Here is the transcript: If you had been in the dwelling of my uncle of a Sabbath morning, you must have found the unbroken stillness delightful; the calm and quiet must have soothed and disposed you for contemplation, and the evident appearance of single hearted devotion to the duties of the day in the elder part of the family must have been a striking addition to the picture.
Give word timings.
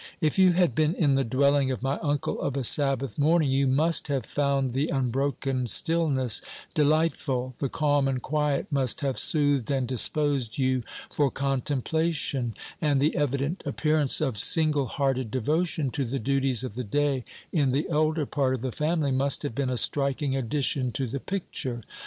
If 0.19 0.39
you 0.39 0.53
had 0.53 0.73
been 0.73 0.95
in 0.95 1.13
the 1.13 1.23
dwelling 1.23 1.69
of 1.69 1.83
my 1.83 1.99
uncle 1.99 2.41
of 2.41 2.57
a 2.57 2.63
Sabbath 2.63 3.19
morning, 3.19 3.51
you 3.51 3.67
must 3.67 4.07
have 4.07 4.25
found 4.25 4.73
the 4.73 4.87
unbroken 4.87 5.67
stillness 5.67 6.41
delightful; 6.73 7.53
the 7.59 7.69
calm 7.69 8.07
and 8.07 8.19
quiet 8.19 8.65
must 8.71 9.01
have 9.01 9.19
soothed 9.19 9.69
and 9.69 9.87
disposed 9.87 10.57
you 10.57 10.81
for 11.11 11.29
contemplation, 11.29 12.55
and 12.81 12.99
the 12.99 13.15
evident 13.15 13.61
appearance 13.63 14.21
of 14.21 14.37
single 14.39 14.87
hearted 14.87 15.29
devotion 15.29 15.91
to 15.91 16.03
the 16.03 16.17
duties 16.17 16.63
of 16.63 16.73
the 16.73 16.83
day 16.83 17.23
in 17.51 17.69
the 17.69 17.87
elder 17.87 18.25
part 18.25 18.55
of 18.55 18.61
the 18.63 18.71
family 18.71 19.11
must 19.11 19.43
have 19.43 19.53
been 19.53 19.69
a 19.69 19.77
striking 19.77 20.33
addition 20.35 20.91
to 20.93 21.05
the 21.05 21.19
picture. 21.19 21.83